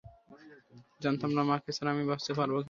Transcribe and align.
জানতাম 1.01 1.31
না 1.37 1.41
মাকে 1.43 1.71
ছাড়া 1.71 1.89
আমি 1.91 2.03
বাঁচতে 2.09 2.31
পারব 2.33 2.53
কিনা। 2.53 2.59